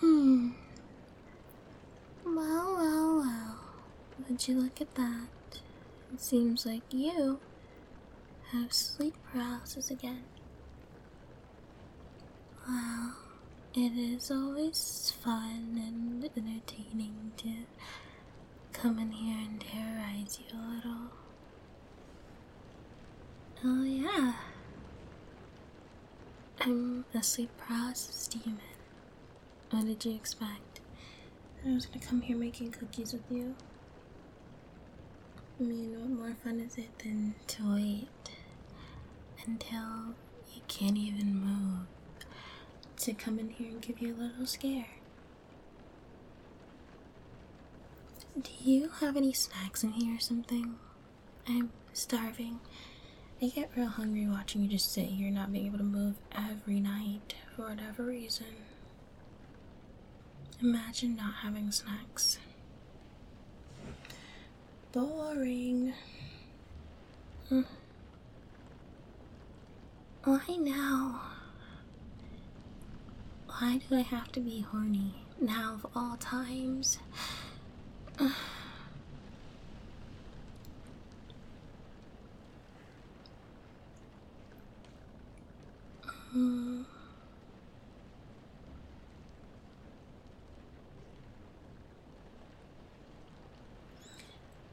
[0.00, 0.50] Hmm.
[2.24, 3.58] Well, well, well.
[4.28, 5.28] Would you look at that?
[6.12, 7.40] It seems like you
[8.52, 10.22] have sleep paralysis again.
[12.68, 13.16] Well,
[13.74, 17.50] it is always fun and entertaining to
[18.72, 21.10] come in here and terrorize you a little.
[23.64, 24.34] Oh, yeah.
[26.60, 28.58] I'm a sleep paralysis demon.
[29.70, 30.80] What did you expect?
[31.66, 33.54] I was gonna come here making cookies with you.
[35.60, 38.08] I mean, what more fun is it than to wait
[39.44, 40.14] until
[40.54, 41.86] you can't even move
[42.98, 44.86] to come in here and give you a little scare?
[48.40, 50.76] Do you have any snacks in here or something?
[51.46, 52.60] I'm starving.
[53.42, 56.80] I get real hungry watching you just sit here not being able to move every
[56.80, 58.46] night for whatever reason.
[60.60, 62.38] Imagine not having snacks.
[64.90, 65.92] Boring.
[67.48, 67.62] Hmm.
[70.24, 71.20] Why now?
[73.46, 76.98] Why do I have to be horny now of all times?
[86.32, 86.82] Hmm.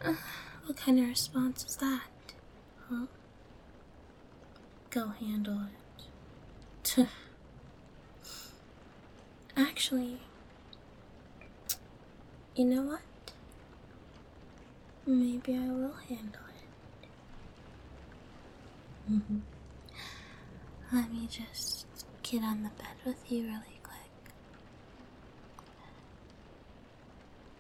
[0.06, 2.02] What kind of response is that?
[2.90, 3.06] Huh?
[4.90, 7.08] Go handle it.
[9.58, 10.20] Actually,
[12.56, 13.02] you know what?
[15.08, 17.08] Maybe I will handle it.
[19.12, 19.40] Mm-hmm.
[20.94, 21.86] Let me just
[22.24, 24.12] get on the bed with you really quick.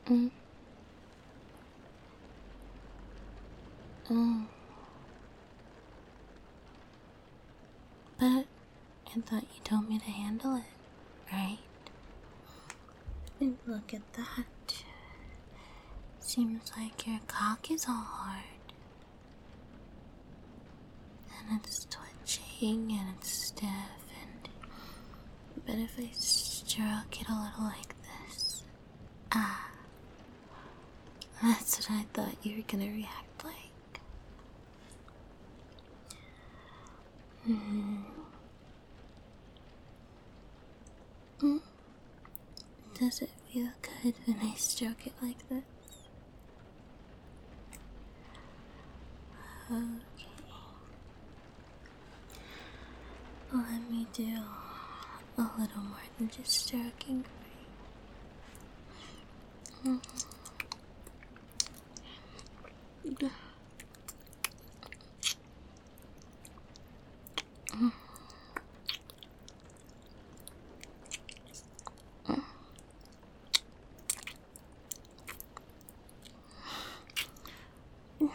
[0.10, 0.32] Mm.
[4.10, 4.46] Mm.
[8.20, 10.64] But I thought you told me to handle it,
[11.34, 11.58] right?
[13.40, 14.84] And look at that.
[16.20, 18.44] Seems like your cock is all hard.
[21.50, 23.70] And it's twitching and it's stiff
[24.22, 24.50] and
[25.66, 28.64] but if I stroke it a little like this.
[29.32, 29.70] Ah.
[31.42, 33.54] That's what I thought you were gonna react like.
[37.46, 37.98] Hmm.
[41.42, 41.60] Mm.
[43.00, 43.68] Does it feel
[44.04, 45.64] good when I stroke it like this?
[49.72, 50.26] Okay.
[53.54, 54.38] Let me do
[55.38, 57.24] a little more than just stroking
[59.84, 59.94] for you.
[59.94, 60.02] Mm.
[63.06, 63.30] Mm.
[78.20, 78.30] Come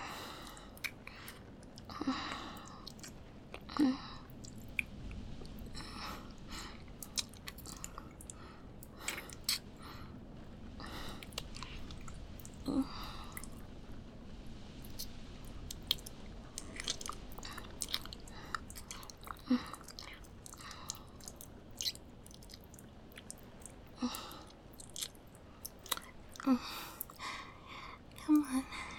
[28.55, 28.90] on.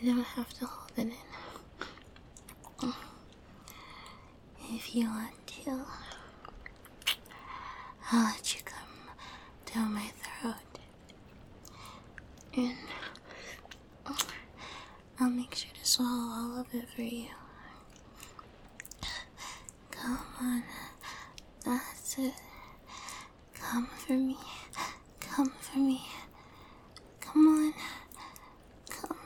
[0.00, 1.12] You don't have to hold it
[2.82, 2.92] in.
[4.70, 5.84] If you want to,
[8.12, 9.14] I'll let you come
[9.74, 10.54] down my throat.
[12.56, 12.76] And
[15.18, 17.28] I'll make sure to swallow all of it for you.
[19.90, 20.62] Come on.
[21.64, 22.34] That's it.
[23.54, 24.36] Come for me.
[25.20, 26.02] Come for me.
[27.20, 27.74] Come on.
[28.90, 29.16] Come.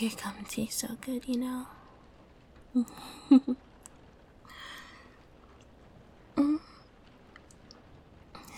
[0.00, 1.66] Fuck, your cum tastes so good, you know?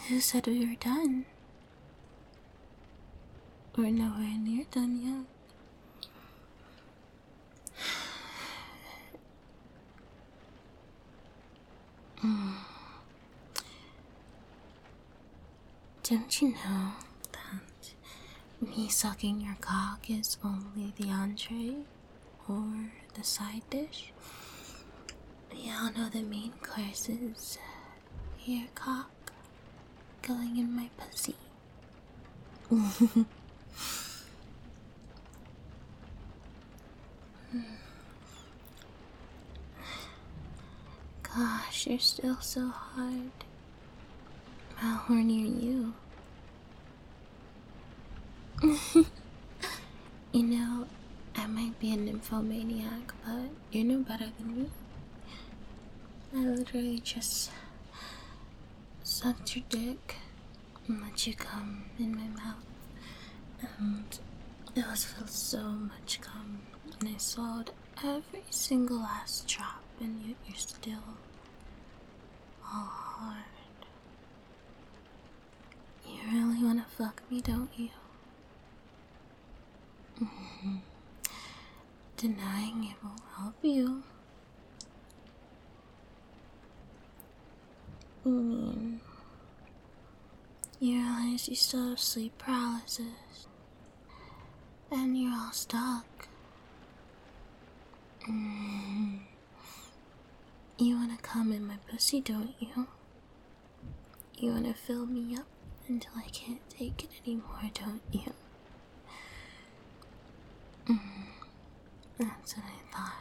[0.09, 1.25] Who said we were done?
[3.77, 5.27] We're nowhere near done yet.
[12.25, 12.55] Mm.
[16.05, 16.93] Don't you know
[18.77, 21.77] me sucking your cock is only the entree
[22.49, 24.13] or the side dish?
[25.53, 27.67] We all know the main course is uh,
[28.45, 29.11] your cock
[30.23, 31.35] going in my pussy.
[41.23, 43.31] Gosh, you're still so hard.
[44.77, 45.95] How horny are you?
[50.33, 50.87] you know,
[51.35, 54.71] I might be a nymphomaniac, but you're no better than me.
[56.35, 57.51] I literally just
[59.03, 60.17] sucked your dick
[60.87, 62.65] and let you come in my mouth.
[63.79, 64.19] And
[64.77, 66.61] it was filled so much cum,
[67.01, 67.73] and I swallowed
[68.05, 71.17] every single last drop, and yet you're still
[72.65, 73.45] all hard.
[76.07, 77.89] You really wanna fuck me, don't you?
[80.21, 80.77] Mm-hmm.
[82.23, 84.05] Denying it won't help you.
[88.25, 89.01] I mean,
[90.79, 93.49] you realize you still have sleep paralysis,
[94.93, 96.29] and you're all stuck.
[98.29, 99.23] Mm.
[100.79, 102.87] You wanna come in my pussy, don't you?
[104.39, 105.47] You wanna fill me up
[105.89, 108.33] until I can't take it anymore, don't you?
[110.87, 111.32] Mm.
[112.19, 113.13] That's what I thought.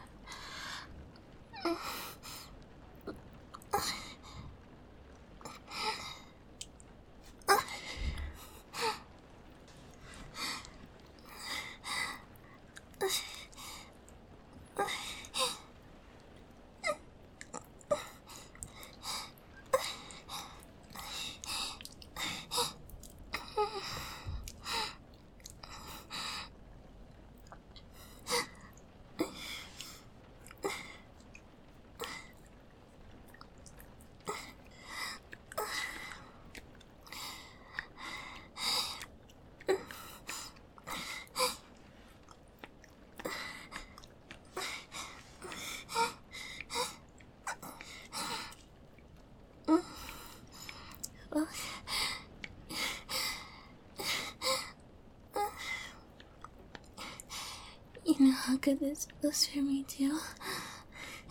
[58.03, 60.17] You know Oh, how good this feels for me too.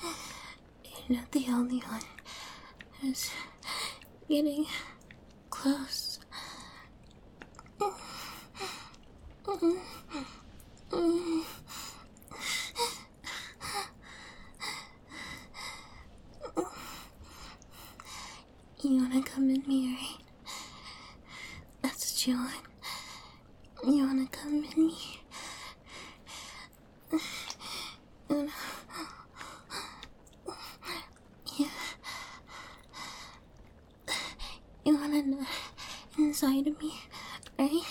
[1.08, 2.02] You're not the only one
[3.00, 3.30] who's
[4.28, 4.64] getting
[5.48, 6.20] close.
[18.82, 20.16] You wanna come in me, right?
[21.82, 22.54] That's what you want.
[23.84, 25.20] You wanna come in me?
[31.58, 31.66] Yeah.
[35.10, 35.46] You wanna
[36.18, 36.94] inside of me?
[37.58, 37.82] Right?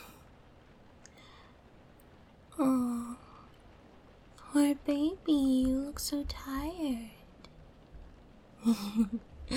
[2.59, 3.17] Oh,
[4.37, 7.11] poor baby, you look so tired.
[8.63, 9.05] Hmm.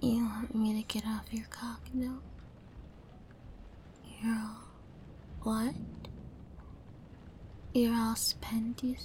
[0.00, 2.18] You want me to get off your cock now?
[4.22, 4.62] You're all.
[5.42, 5.74] What?
[7.74, 8.96] You're all spent, you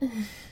[0.00, 0.08] say?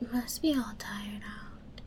[0.00, 1.80] you must be all tired out.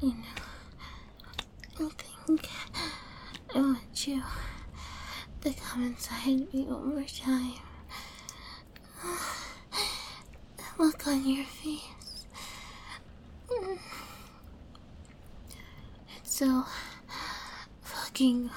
[0.00, 0.14] You know,
[1.80, 1.88] I
[2.26, 2.48] think
[3.54, 4.22] I want you
[5.42, 7.54] to come inside me one more time.
[10.78, 12.26] Look on your face.
[16.16, 16.64] It's so
[17.80, 18.50] fucking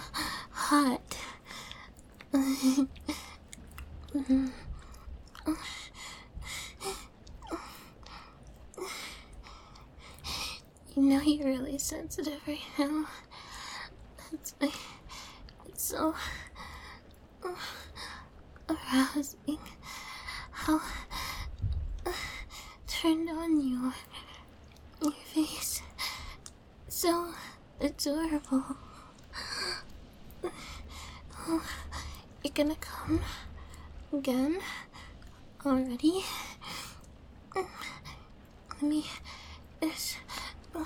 [0.51, 1.18] hot.
[11.10, 13.05] know you're really sensitive right now.
[14.31, 14.69] That's why
[15.67, 16.13] it's so
[17.43, 17.55] uh,
[18.69, 19.58] arousing
[20.51, 20.79] how
[22.05, 22.12] uh,
[22.86, 23.91] turned on you.
[25.01, 25.81] Your face.
[26.89, 27.34] So
[27.81, 28.65] adorable.
[31.48, 31.63] Oh,
[32.43, 33.22] you're gonna come
[34.13, 34.60] again
[35.65, 36.24] already?
[37.55, 37.65] Let
[38.84, 39.05] me.
[39.81, 40.17] There's
[40.72, 40.86] more.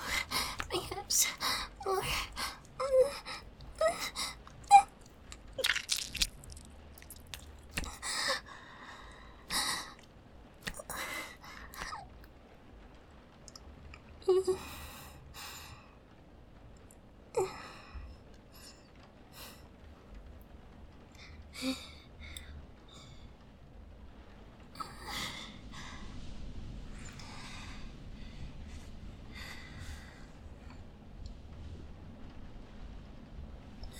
[1.14, 1.26] My hips.
[1.86, 2.02] More.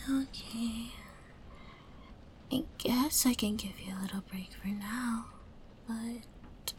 [0.09, 0.91] Okay.
[2.53, 5.27] I guess I can give you a little break for now,
[5.89, 6.75] but.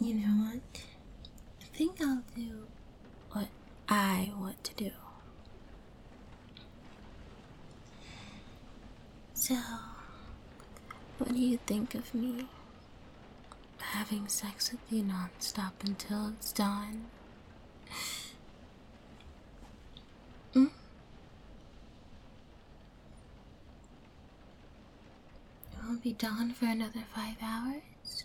[0.00, 0.82] You know what?
[1.62, 2.66] I think I'll do
[3.32, 3.48] what
[3.88, 4.90] I want to do.
[9.34, 9.56] So,
[11.18, 12.46] what do you think of me
[13.78, 17.06] having sex with you nonstop until it's done?
[20.52, 20.64] Hmm?
[20.64, 20.70] It
[25.86, 28.24] won't be done for another five hours.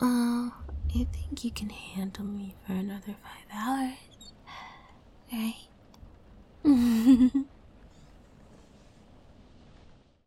[0.00, 0.52] Oh,
[0.92, 4.32] you think you can handle me for another five hours,
[5.32, 5.68] right?